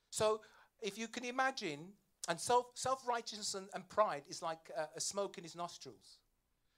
[0.09, 0.41] So,
[0.81, 1.79] if you can imagine,
[2.27, 6.19] and self self righteousness and, and, pride is like uh, a smoke in his nostrils.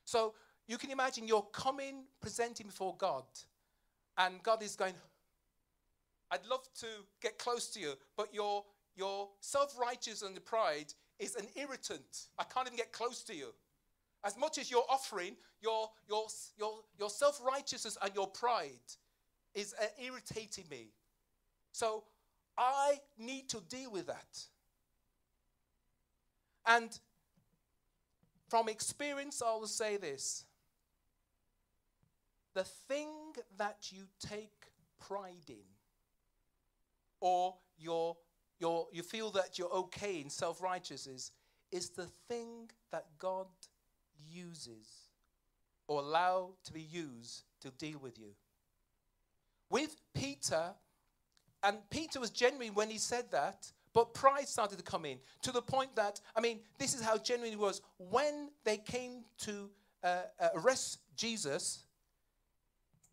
[0.05, 0.33] So,
[0.67, 3.25] you can imagine you're coming, presenting before God,
[4.17, 4.93] and God is going,
[6.31, 6.87] I'd love to
[7.21, 8.63] get close to you, but your,
[8.95, 12.27] your self righteousness and pride is an irritant.
[12.37, 13.53] I can't even get close to you.
[14.25, 16.25] As much as you're offering, your, your,
[16.57, 18.71] your, your self righteousness and your pride
[19.53, 20.87] is uh, irritating me.
[21.71, 22.03] So
[22.57, 24.39] I need to deal with that.
[26.65, 26.97] And
[28.49, 30.45] from experience, I will say this
[32.55, 33.09] the thing
[33.57, 35.65] that you take pride in,
[37.19, 38.17] or your,
[38.59, 41.31] your, you feel that you're okay in self righteousness,
[41.71, 43.47] is the thing that God
[44.29, 44.87] uses
[45.87, 48.33] or allow to be used to deal with you.
[49.69, 50.73] With Peter,
[51.63, 55.51] and Peter was genuine when he said that, but pride started to come in to
[55.51, 57.81] the point that, I mean, this is how genuine he was.
[57.97, 59.69] When they came to
[60.03, 61.85] uh, uh, arrest Jesus,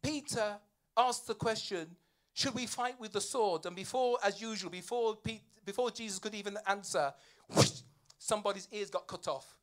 [0.03, 0.57] Peter
[0.97, 1.87] asked the question,
[2.35, 3.65] Should we fight with the sword?
[3.67, 7.15] And before, as usual, before, Pete, before Jesus could even answer,
[7.49, 7.83] whoosh,
[8.19, 9.57] somebody's ears got cut off.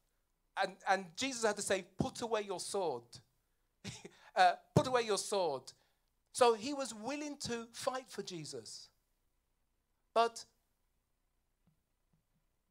[0.62, 3.04] And, and Jesus had to say, Put away your sword.
[4.36, 5.64] uh, put away your sword.
[6.32, 8.90] So he was willing to fight for Jesus.
[10.14, 10.44] But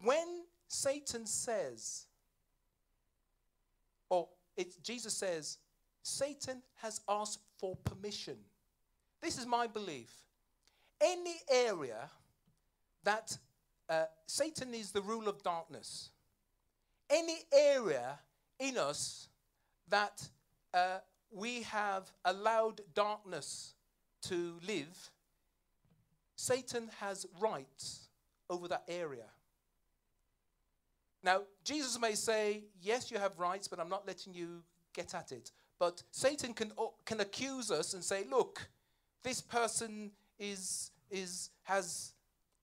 [0.03, 2.07] when Satan says,
[4.11, 4.29] or
[4.83, 5.59] Jesus says,
[6.03, 8.37] Satan has asked for permission.
[9.21, 10.13] This is my belief.
[11.01, 12.09] Any area
[13.05, 13.37] that
[13.89, 16.11] uh, Satan is the rule of darkness,
[17.11, 18.19] any area
[18.59, 19.29] in us
[19.89, 20.29] that
[20.75, 20.99] uh,
[21.31, 23.75] we have allowed darkness
[24.23, 25.11] to live,
[26.37, 28.09] Satan has rights
[28.51, 29.25] over that area.
[31.23, 34.63] Now, Jesus may say, Yes, you have rights, but I'm not letting you
[34.95, 35.51] get at it.
[35.79, 36.73] But Satan can,
[37.05, 38.69] can accuse us and say, Look,
[39.23, 42.13] this person is, is, has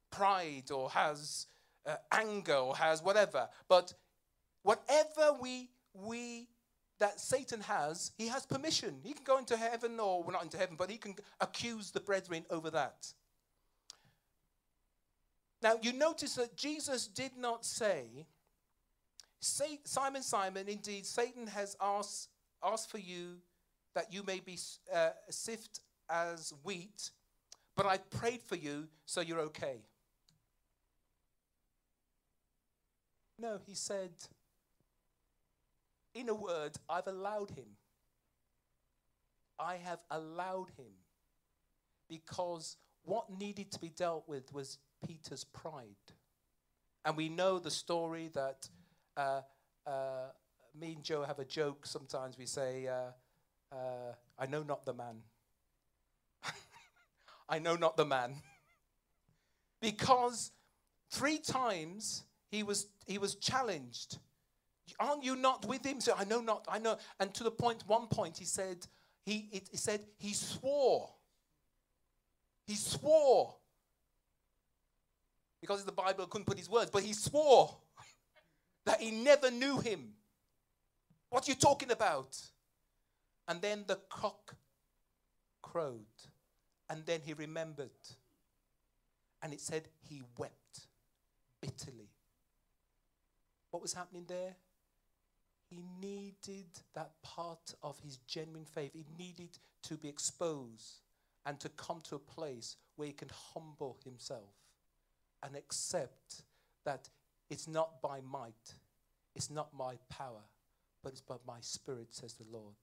[0.10, 1.47] pride or has
[1.86, 3.49] uh, anger or has whatever.
[3.67, 3.93] But
[4.65, 6.47] whatever we, we
[6.97, 8.95] that Satan has, he has permission.
[9.04, 11.99] He can go into heaven, or well, not into heaven, but he can accuse the
[11.99, 13.13] brethren over that.
[15.62, 18.25] Now, you notice that Jesus did not say,
[19.39, 22.30] Simon, Simon, indeed, Satan has asked,
[22.63, 23.38] asked for you
[23.93, 24.58] that you may be
[24.91, 27.12] uh, sift as wheat,
[27.75, 29.78] but I prayed for you so you're okay.
[33.38, 34.12] No, he said,
[36.15, 37.65] in a word, I've allowed him.
[39.60, 40.93] I have allowed him
[42.10, 45.95] because what needed to be dealt with was Peter's pride.
[47.04, 48.67] And we know the story that
[49.15, 49.41] uh,
[49.86, 50.30] uh,
[50.80, 52.38] me and Joe have a joke sometimes.
[52.38, 55.21] We say, uh, uh I know not the man.
[57.49, 58.36] I know not the man.
[59.82, 60.51] because
[61.12, 64.17] three times he was, he was challenged
[65.00, 66.00] Aren't you not with him?
[66.00, 66.98] So I know not, I know.
[67.19, 68.86] And to the point, one point, he said,
[69.26, 71.10] he, it, he said, he swore.
[72.67, 73.56] He swore.
[75.62, 77.76] Because the Bible couldn't put his words, but he swore
[78.86, 80.13] that he never knew him.
[81.30, 82.38] What are you talking about?
[83.48, 84.56] And then the cock
[85.62, 86.06] crowed.
[86.89, 87.89] And then he remembered.
[89.41, 90.88] And it said he wept
[91.62, 92.10] bitterly.
[93.71, 94.56] What was happening there?
[95.76, 98.92] He needed that part of his genuine faith.
[98.94, 101.02] He needed to be exposed
[101.46, 104.54] and to come to a place where he can humble himself
[105.44, 106.44] and accept
[106.86, 107.10] that
[107.50, 108.76] it's not by might,
[109.36, 110.42] it's not my power,
[111.04, 112.76] but it's by my spirit, says the Lord.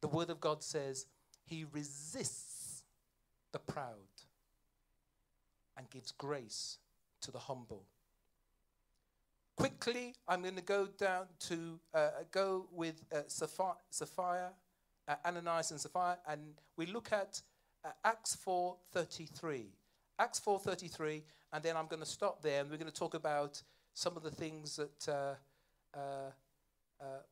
[0.00, 1.06] The word of God says
[1.44, 2.82] he resists
[3.52, 3.94] the proud
[5.76, 6.78] and gives grace
[7.20, 7.84] to the humble.
[9.58, 14.52] Quickly, I'm going to go down to uh, go with uh, Sapphira,
[15.08, 17.42] uh, Ananias and Sapphira, and we look at
[17.84, 19.64] uh, Acts 4:33.
[20.16, 23.60] Acts 4:33, and then I'm going to stop there, and we're going to talk about
[23.94, 25.34] some of the things that uh,
[25.92, 26.30] uh,
[27.00, 27.22] uh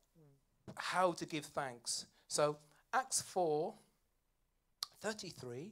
[0.75, 2.07] how to give thanks.
[2.27, 2.57] So
[2.93, 5.71] Acts 4:33,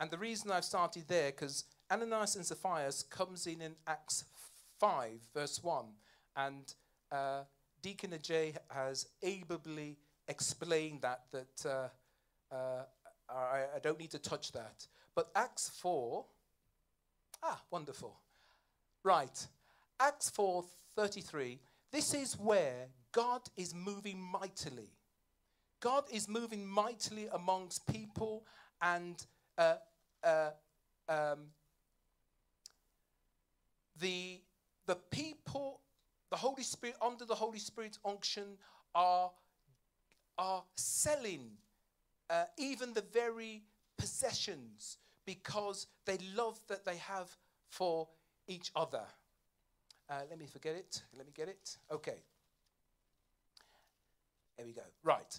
[0.00, 4.24] and the reason I've started there because Ananias and Sapphira comes in in Acts
[4.78, 5.84] 5, verse 1.
[6.36, 6.74] And
[7.12, 7.42] uh,
[7.82, 12.84] Deacon Ajay has ably explained that, that uh, uh,
[13.28, 14.86] I, I don't need to touch that.
[15.14, 16.24] But Acts 4,
[17.42, 18.16] ah, wonderful.
[19.02, 19.46] Right.
[20.00, 20.64] Acts 4
[20.96, 21.58] 33.
[21.92, 24.90] This is where God is moving mightily.
[25.80, 28.44] God is moving mightily amongst people
[28.80, 29.24] and
[29.58, 29.74] uh,
[30.24, 30.50] uh,
[31.08, 31.38] um,
[34.00, 34.40] the,
[34.86, 35.80] the people,
[36.30, 38.44] the Holy Spirit, under the Holy Spirit's unction,
[38.94, 39.30] are,
[40.38, 41.50] are selling
[42.30, 43.62] uh, even the very
[43.96, 47.36] possessions because they love that they have
[47.68, 48.08] for
[48.46, 49.02] each other.
[50.08, 51.02] Uh, let me forget it.
[51.16, 51.76] Let me get it.
[51.90, 52.22] Okay.
[54.56, 54.82] There we go.
[55.02, 55.38] Right.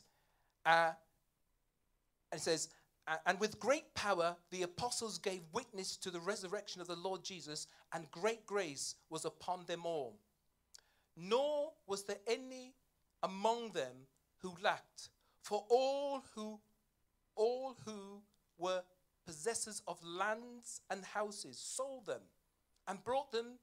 [0.66, 0.92] Uh,
[2.32, 2.70] and it says,
[3.26, 7.68] and with great power the apostles gave witness to the resurrection of the Lord Jesus,
[7.94, 10.20] and great grace was upon them all.
[11.16, 12.74] Nor was there any
[13.24, 14.08] among them
[14.40, 15.10] who lacked,
[15.42, 16.60] for all who
[17.36, 18.22] all who
[18.58, 18.82] were
[19.26, 22.22] possessors of lands and houses sold them
[22.88, 23.58] and brought them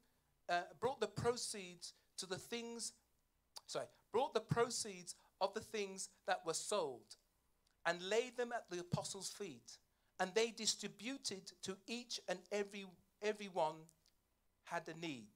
[0.49, 2.93] uh, brought the proceeds to the things
[3.65, 7.15] sorry brought the proceeds of the things that were sold
[7.85, 9.77] and laid them at the apostles' feet.
[10.19, 12.85] And they distributed to each and every
[13.21, 13.75] everyone
[14.65, 15.27] had a need.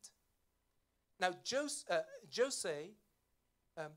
[1.19, 1.99] Now, Jose, uh,
[2.35, 2.89] Jose
[3.77, 3.91] um,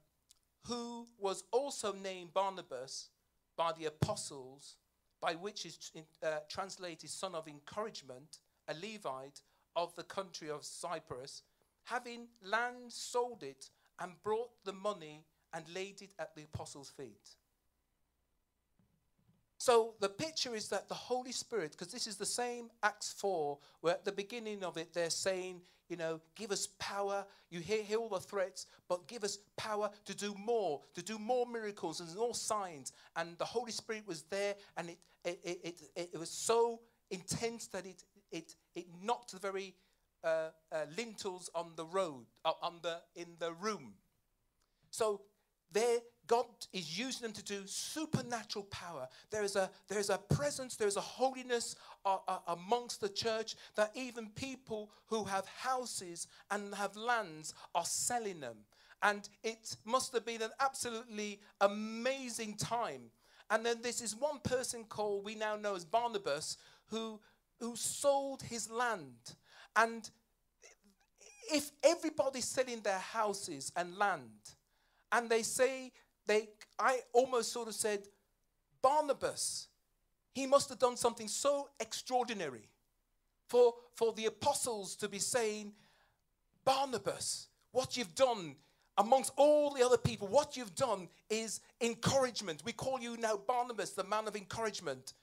[0.66, 3.08] who was also named Barnabas
[3.56, 4.76] by the apostles,
[5.20, 5.78] by which is
[6.22, 9.42] uh, translated son of encouragement, a Levite
[9.76, 11.42] of the country of Cyprus,
[11.84, 17.36] having land, sold it, and brought the money and laid it at the apostles' feet.
[19.60, 23.58] So the picture is that the Holy Spirit, because this is the same Acts 4,
[23.82, 27.26] where at the beginning of it they're saying, you know, give us power.
[27.50, 31.18] You hear, hear all the threats, but give us power to do more, to do
[31.18, 32.92] more miracles and more signs.
[33.16, 37.66] And the Holy Spirit was there, and it, it, it, it, it was so intense
[37.66, 39.74] that it, it, it knocked the very
[40.24, 43.92] uh, uh, lintels on the road, uh, on the, in the room.
[44.90, 45.20] So
[45.70, 45.98] there
[46.30, 49.08] God is using them to do supernatural power.
[49.32, 53.08] There is a, there is a presence, there is a holiness uh, uh, amongst the
[53.08, 58.58] church that even people who have houses and have lands are selling them.
[59.02, 63.10] And it must have been an absolutely amazing time.
[63.50, 66.58] And then this is one person called, we now know as Barnabas,
[66.90, 67.18] who,
[67.58, 69.34] who sold his land.
[69.74, 70.08] And
[71.52, 74.30] if everybody's selling their houses and land,
[75.10, 75.90] and they say
[76.30, 78.06] they, I almost sort of said,
[78.80, 79.66] Barnabas,
[80.32, 82.68] he must have done something so extraordinary
[83.48, 85.72] for, for the apostles to be saying,
[86.64, 88.54] Barnabas, what you've done
[88.96, 92.62] amongst all the other people, what you've done is encouragement.
[92.64, 95.14] We call you now Barnabas, the man of encouragement.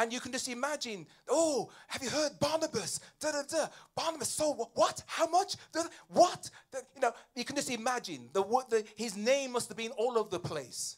[0.00, 3.00] And you can just imagine, oh, have you heard Barnabas?
[3.20, 3.66] Da, da, da.
[3.94, 5.02] Barnabas, so what?
[5.06, 5.56] How much?
[5.72, 6.48] Da, da, what?
[6.72, 10.16] Da, you know, you can just imagine the, the, his name must have been all
[10.16, 10.96] over the place.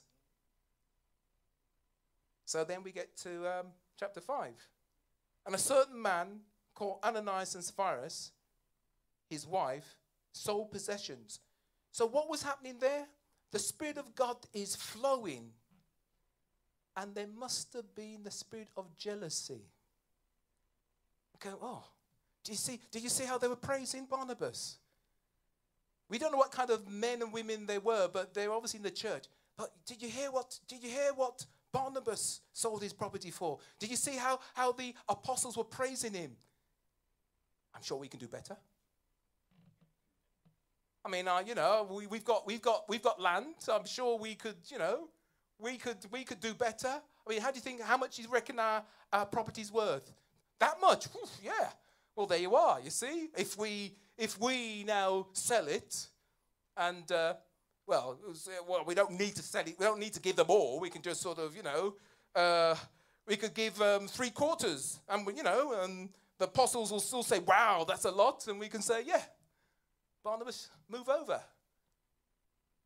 [2.44, 3.66] So then we get to um,
[3.98, 4.52] chapter 5.
[5.46, 6.38] And a certain man
[6.72, 8.08] called Ananias and Sapphira,
[9.28, 9.96] his wife,
[10.30, 11.40] sold possessions.
[11.90, 13.08] So what was happening there?
[13.50, 15.50] The Spirit of God is flowing
[16.96, 19.62] and there must have been the spirit of jealousy.
[21.40, 21.84] Go, oh,
[22.44, 22.80] do you see?
[22.90, 24.76] Do you see how they were praising Barnabas?
[26.08, 28.84] We don't know what kind of men and women they were, but they're obviously in
[28.84, 29.24] the church.
[29.56, 30.58] But did you hear what?
[30.68, 33.58] Did you hear what Barnabas sold his property for?
[33.78, 36.36] Did you see how how the apostles were praising him?
[37.74, 38.56] I'm sure we can do better.
[41.04, 43.46] I mean, uh, you know, we, we've got we've got we've got land.
[43.58, 45.08] So I'm sure we could, you know,
[45.62, 46.88] we could, we could do better.
[46.88, 50.10] I mean, how do you think, how much do you reckon our, our property's worth?
[50.58, 51.06] That much?
[51.42, 51.68] Yeah.
[52.16, 53.28] Well, there you are, you see.
[53.36, 56.08] If we, if we now sell it
[56.76, 57.34] and, uh,
[57.86, 58.18] well,
[58.68, 59.76] well, we don't need to sell it.
[59.78, 60.80] We don't need to give them all.
[60.80, 61.94] We can just sort of, you know,
[62.34, 62.74] uh,
[63.26, 65.00] we could give um, three quarters.
[65.08, 68.46] And, you know, and the apostles will still say, wow, that's a lot.
[68.46, 69.22] And we can say, yeah,
[70.24, 71.40] Barnabas, move over.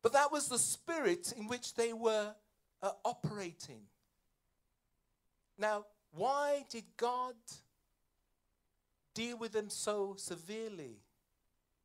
[0.03, 2.35] But that was the spirit in which they were
[2.83, 3.83] are operating.
[5.59, 7.35] Now, why did God
[9.15, 10.99] deal with them so severely?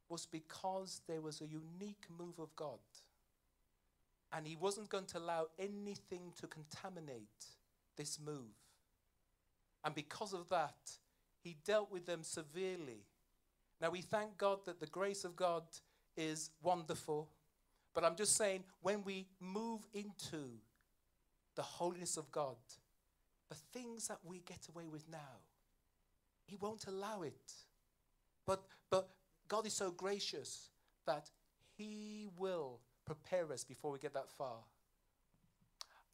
[0.09, 2.79] Was because there was a unique move of God.
[4.33, 7.45] And He wasn't going to allow anything to contaminate
[7.97, 8.55] this move.
[9.83, 10.75] And because of that,
[11.43, 13.05] He dealt with them severely.
[13.81, 15.63] Now, we thank God that the grace of God
[16.17, 17.29] is wonderful
[17.93, 20.59] But I'm just saying, when we move into
[21.55, 22.55] the holiness of God,
[23.49, 25.39] the things that we get away with now,
[26.45, 27.53] He won't allow it.
[28.45, 29.09] But, but
[29.47, 30.69] God is so gracious
[31.05, 31.29] that
[31.77, 34.57] He will prepare us before we get that far.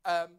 [0.06, 0.30] Um,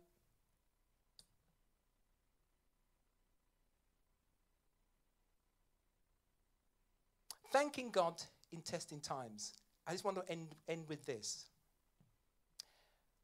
[7.53, 8.23] thanking God
[8.53, 9.53] in testing times.
[9.87, 11.47] I just want to end, end with this.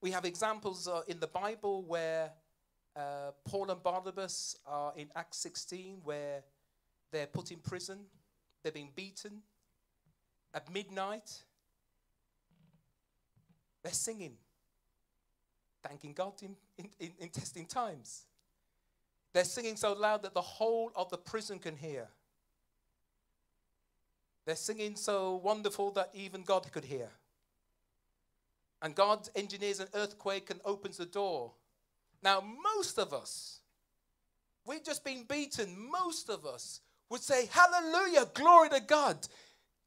[0.04, 2.30] We have examples uh, in the Bible where
[2.94, 6.42] uh, Paul and Barnabas are in Acts 16, where
[7.10, 8.00] they're put in prison,
[8.62, 9.40] they're being beaten.
[10.52, 11.32] At midnight,
[13.82, 14.34] they're singing,
[15.82, 18.26] thanking God in, in, in, in testing times.
[19.32, 22.08] They're singing so loud that the whole of the prison can hear.
[24.44, 27.08] They're singing so wonderful that even God could hear.
[28.84, 31.52] And God engineers an earthquake and opens the door.
[32.22, 32.44] Now,
[32.76, 33.60] most of us,
[34.66, 35.74] we've just been beaten.
[35.90, 39.16] Most of us would say, Hallelujah, glory to God.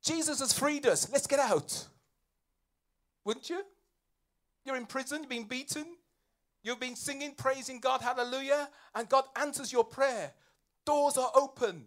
[0.04, 1.12] Jesus has freed us.
[1.12, 1.86] Let's get out.
[3.24, 3.62] Wouldn't you?
[4.66, 5.86] You're in prison, you've been beaten,
[6.64, 10.34] you've been singing, praising God, hallelujah, and God answers your prayer.
[10.86, 11.86] Doors are open.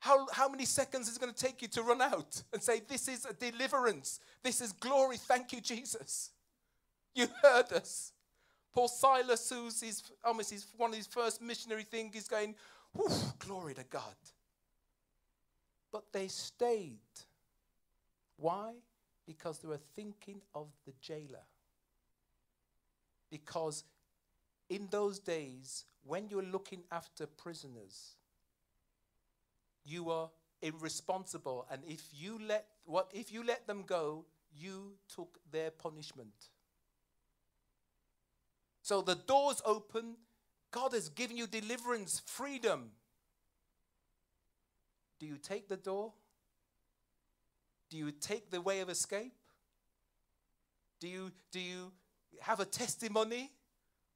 [0.00, 2.80] How, how many seconds is it going to take you to run out and say,
[2.88, 4.18] This is a deliverance?
[4.42, 5.18] This is glory.
[5.18, 6.30] Thank you, Jesus.
[7.14, 8.12] You heard us.
[8.72, 12.54] Paul Silas, who's his, almost his, one of his first missionary things, is going,
[13.38, 14.14] Glory to God.
[15.92, 16.98] But they stayed.
[18.36, 18.72] Why?
[19.26, 21.44] Because they were thinking of the jailer.
[23.30, 23.84] Because
[24.70, 28.16] in those days, when you were looking after prisoners,
[29.84, 30.28] you were
[30.62, 31.66] irresponsible.
[31.70, 34.24] And if you let what if you let them go
[34.56, 36.48] you took their punishment.
[38.82, 40.16] So the doors open.
[40.72, 42.90] God has given you deliverance freedom.
[45.18, 46.12] Do you take the door?
[47.90, 49.32] Do you take the way of escape?
[51.00, 51.92] Do you do you
[52.40, 53.50] have a testimony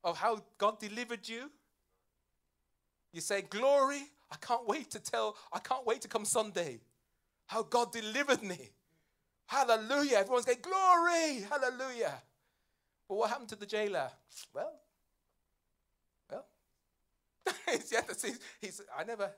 [0.03, 1.51] of how god delivered you?
[3.12, 6.81] You say glory I can't wait to tell, I can't wait to come Sunday
[7.47, 8.70] how God delivered me.
[9.47, 10.18] Hallelujah.
[10.18, 12.14] Everyone's going, Glory, hallelujah.
[13.09, 14.11] But what happened to the jailer?
[14.55, 14.72] Well,
[16.31, 16.47] well,
[17.70, 17.93] He's
[18.61, 19.31] he's, I never.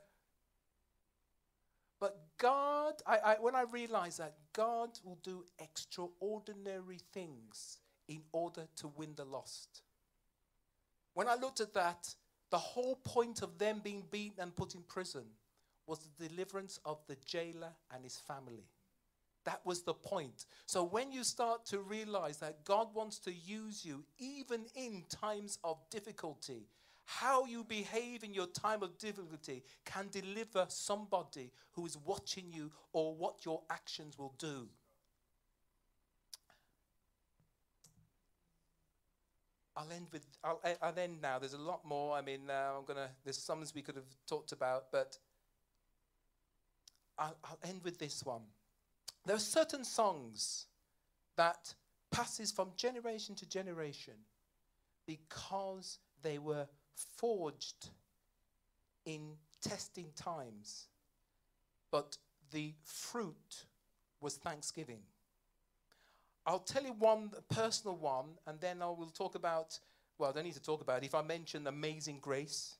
[1.98, 8.66] But God, I, I, when I realized that God will do extraordinary things in order
[8.76, 9.82] to win the lost.
[11.14, 12.14] When I looked at that,
[12.50, 15.24] the whole point of them being beaten and put in prison
[15.86, 18.64] was the deliverance of the jailer and his family.
[19.44, 20.46] That was the point.
[20.66, 25.58] So when you start to realize that God wants to use you even in times
[25.62, 26.66] of difficulty,
[27.04, 32.72] how you behave in your time of difficulty can deliver somebody who is watching you
[32.92, 34.68] or what your actions will do.
[39.76, 41.38] I'll end with I'll, I'll end now.
[41.38, 42.16] There's a lot more.
[42.16, 43.10] I mean, uh, I'm gonna.
[43.24, 45.18] There's some we could have talked about, but
[47.18, 48.42] I'll, I'll end with this one.
[49.26, 50.66] There are certain songs
[51.36, 51.74] that
[52.10, 54.14] passes from generation to generation
[55.06, 56.66] because they were
[57.16, 57.90] forged
[59.04, 60.86] in testing times,
[61.90, 62.16] but
[62.52, 63.64] the fruit
[64.20, 65.00] was thanksgiving.
[66.46, 69.80] I'll tell you one personal one, and then I will talk about,
[70.16, 71.06] well, I don't need to talk about it.
[71.06, 72.76] If I mention Amazing Grace,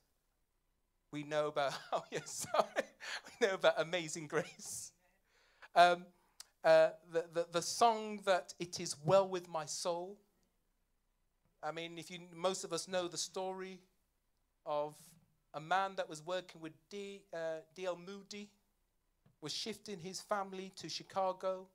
[1.10, 2.86] we know about, oh, yes, sorry.
[3.40, 4.92] we know about Amazing Grace.
[5.74, 6.06] Um,
[6.62, 10.16] uh, the, the, the song that It Is Well With My Soul.
[11.60, 13.80] I mean, if you, most of us know the story
[14.64, 14.94] of
[15.54, 17.98] a man that was working with D, uh, D.L.
[18.06, 18.48] Moody,
[19.40, 21.66] was shifting his family to Chicago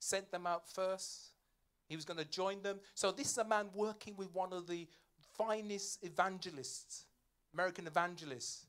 [0.00, 1.30] sent them out first.
[1.88, 2.80] He was going to join them.
[2.94, 4.88] So this is a man working with one of the
[5.36, 7.04] finest evangelists,
[7.54, 8.66] American evangelists.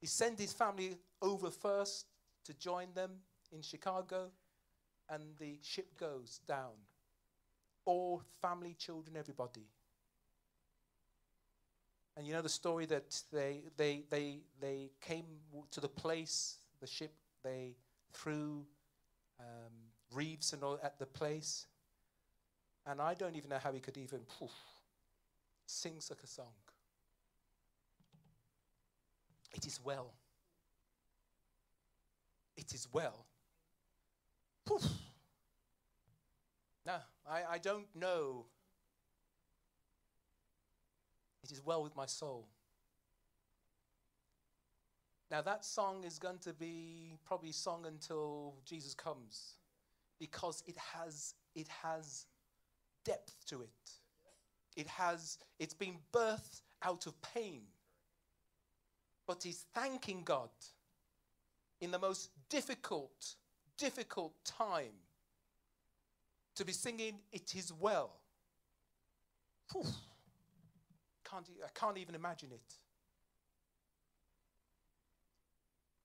[0.00, 2.06] He sent his family over first
[2.44, 3.10] to join them
[3.52, 4.30] in Chicago,
[5.08, 6.72] and the ship goes down.
[7.84, 9.66] All family, children, everybody.
[12.16, 15.26] And you know the story that they, they, they, they came
[15.70, 17.12] to the place, the ship,
[17.44, 17.76] they
[18.12, 18.64] threw
[19.38, 19.85] um,
[20.16, 21.66] reefs and all at the place.
[22.86, 24.52] And I don't even know how he could even poof,
[25.66, 26.52] sing such a song.
[29.52, 30.12] It is well.
[32.56, 33.26] It is well.
[34.64, 34.84] Poof.
[36.84, 36.96] No,
[37.28, 38.46] I, I don't know.
[41.42, 42.46] It is well with my soul.
[45.30, 49.54] Now, that song is going to be probably sung until Jesus comes
[50.18, 52.26] because it has, it has
[53.04, 53.90] depth to it.
[54.76, 57.62] It has, it's been birthed out of pain.
[59.26, 60.50] But he's thanking God
[61.80, 63.34] in the most difficult,
[63.76, 64.94] difficult time
[66.54, 68.20] to be singing, It is well.
[69.72, 69.84] Whew.
[71.28, 72.74] Can't, I can't even imagine it.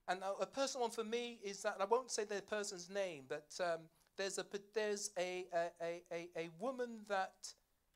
[0.08, 3.46] And a, personal one for me is that I won't say the person's name, but
[3.60, 3.80] um,
[4.16, 5.46] there's a there's a
[5.80, 7.34] a, a, a woman that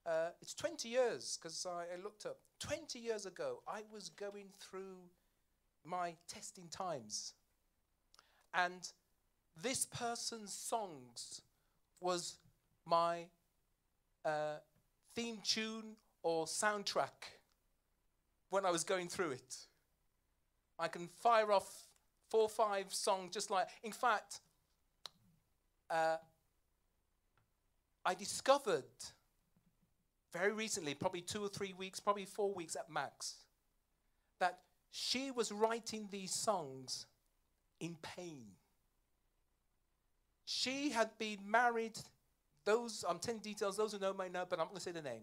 [0.06, 3.62] uh, it's 20 years because I, I looked up 20 years ago.
[3.66, 4.98] I was going through
[5.84, 7.34] my testing times,
[8.54, 8.88] and
[9.60, 11.42] this person's songs
[12.00, 12.36] was
[12.84, 13.26] my
[14.24, 14.58] uh,
[15.14, 17.38] theme tune or soundtrack
[18.50, 19.56] when I was going through it.
[20.78, 21.86] I can fire off
[22.30, 24.40] four or five songs just like, in fact,
[25.90, 26.16] uh,
[28.04, 28.84] I discovered
[30.32, 33.36] very recently, probably two or three weeks, probably four weeks at max,
[34.38, 34.58] that
[34.90, 37.06] she was writing these songs
[37.80, 38.44] in pain.
[40.44, 41.98] She had been married,
[42.64, 45.02] those, I'm telling details, those who know may know, but I'm going to say the
[45.02, 45.22] name.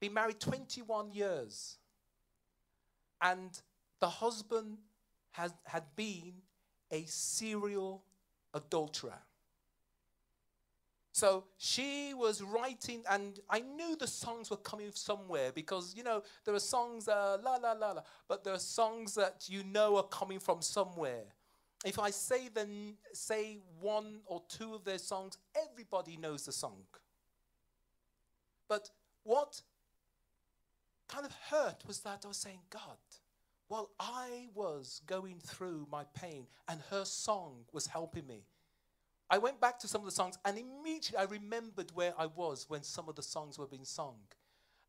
[0.00, 1.76] Been married 21 years.
[3.20, 3.50] And
[4.00, 4.78] the husband
[5.32, 6.34] has, had been
[6.90, 8.02] a serial
[8.54, 9.18] adulterer.
[11.12, 16.02] So she was writing, and I knew the songs were coming from somewhere because, you
[16.02, 19.64] know, there are songs are la la la la, but there are songs that you
[19.64, 21.24] know are coming from somewhere.
[21.84, 26.84] If I say then say one or two of their songs, everybody knows the song.
[28.68, 28.90] But
[29.22, 29.62] what
[31.08, 32.98] kind of hurt was that I was saying, God,
[33.68, 38.44] while I was going through my pain and her song was helping me,
[39.30, 42.66] I went back to some of the songs and immediately I remembered where I was
[42.68, 44.16] when some of the songs were being sung.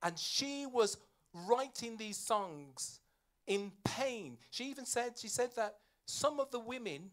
[0.02, 0.98] And she was
[1.34, 3.02] writing these songs
[3.48, 4.38] in pain.
[4.50, 5.76] She even said, she said that
[6.06, 7.12] some of the women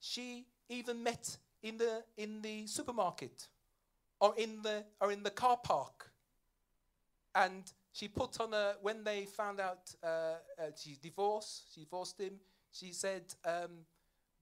[0.00, 3.48] she even met in the in the supermarket
[4.20, 6.10] or in the or in the car park.
[7.34, 10.36] And she put on a, when they found out uh, uh,
[10.76, 12.34] she divorced, she divorced him,
[12.72, 13.84] she said, um,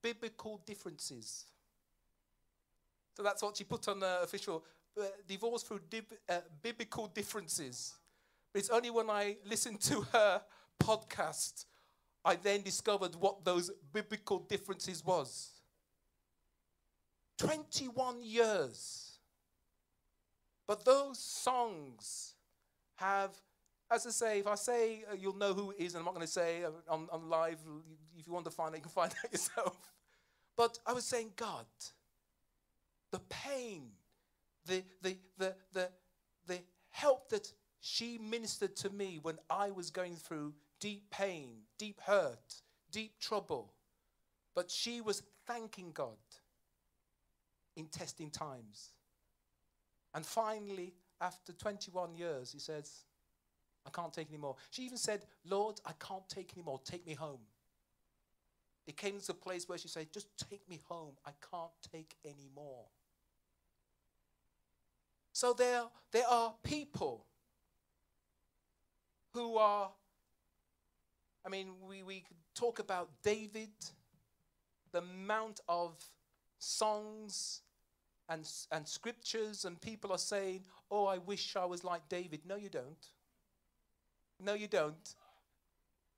[0.02, 1.46] biblical differences.
[3.14, 4.64] So that's what she put on the official
[4.98, 7.94] uh, divorce through dib- uh, biblical differences.
[8.52, 10.42] But it's only when I listened to her
[10.82, 11.66] podcast,
[12.24, 15.50] I then discovered what those biblical differences was.
[17.38, 19.18] 21 years.
[20.66, 22.34] But those songs
[22.96, 23.30] have,
[23.90, 26.14] as I say, if I say uh, you'll know who it is, and I'm not
[26.14, 27.58] going to say uh, on, on live,
[28.16, 29.76] if you want to find it, you can find out yourself.
[30.56, 31.66] But I was saying, God,
[33.10, 33.90] the pain,
[34.66, 35.88] the, the, the, the,
[36.46, 36.58] the
[36.90, 42.62] help that she ministered to me when I was going through deep pain, deep hurt,
[42.90, 43.72] deep trouble.
[44.54, 46.16] But she was thanking God
[47.76, 48.90] in testing times.
[50.14, 53.04] And finally, after 21 years, he says,
[53.86, 54.56] I can't take anymore.
[54.70, 56.80] She even said, Lord, I can't take anymore.
[56.84, 57.40] Take me home.
[58.86, 61.12] It came to a place where she said, Just take me home.
[61.24, 62.86] I can't take anymore.
[65.40, 67.24] So there, there are people
[69.32, 69.90] who are,
[71.46, 72.24] I mean, we, we
[72.54, 73.70] talk about David,
[74.92, 75.94] the amount of
[76.58, 77.62] songs
[78.28, 82.40] and, and scriptures, and people are saying, Oh, I wish I was like David.
[82.46, 83.06] No, you don't.
[84.38, 85.14] No, you don't.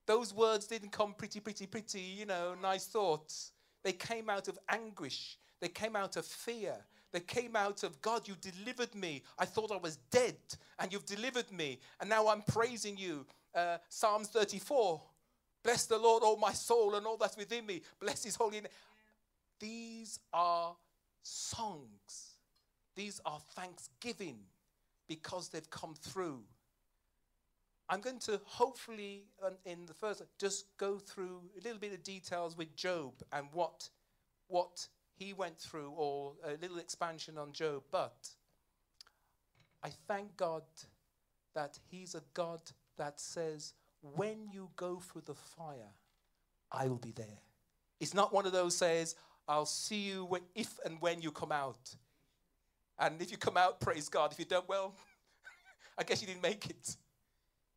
[0.05, 3.53] Those words didn't come pretty, pretty, pretty, you know, nice thoughts.
[3.85, 5.39] They came out of anguish.
[5.61, 6.75] They came out of fear.
[7.13, 9.23] They came out of God, you delivered me.
[9.39, 10.37] I thought I was dead,
[10.79, 11.79] and you've delivered me.
[12.01, 13.27] And now I'm praising you.
[13.55, 15.01] Uh, Psalms 34
[15.63, 17.83] Bless the Lord, all my soul, and all that's within me.
[18.01, 18.71] Bless his holy name.
[19.61, 20.75] These are
[21.23, 22.37] songs,
[22.97, 24.39] these are thanksgiving
[25.07, 26.41] because they've come through.
[27.89, 32.03] I'm going to hopefully, um, in the first, just go through a little bit of
[32.03, 33.89] details with Job and what,
[34.49, 34.89] what
[35.23, 37.83] he went through, or a little expansion on Job.
[37.91, 38.29] But
[39.83, 40.63] I thank God
[41.55, 42.61] that He's a God
[42.99, 45.93] that says, when you go through the fire,
[46.71, 47.39] I will be there.
[48.01, 49.15] It's not one of those says,
[49.47, 51.95] I'll see you when, if and when you come out.
[52.99, 54.33] And if you come out, praise God.
[54.33, 54.95] If you don't, well,
[55.99, 56.97] I guess you didn't make it.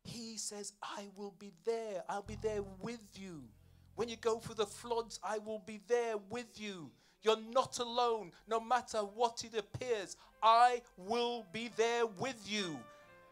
[0.02, 2.02] He says, I will be there.
[2.08, 3.42] I'll be there with you.
[3.94, 6.90] When you go through the floods, I will be there with you.
[7.22, 10.16] You're not alone, no matter what it appears.
[10.42, 12.78] I will be there with you,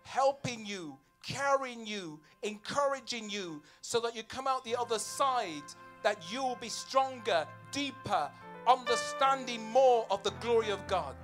[0.05, 5.63] helping you, carrying you, encouraging you, so that you come out the other side,
[6.03, 8.31] that you will be stronger, deeper,
[8.67, 11.15] understanding more of the glory of God.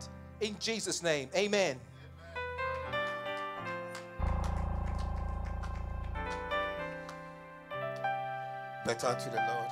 [0.41, 1.79] In Jesus' name, amen.
[8.87, 9.71] Better to the Lord.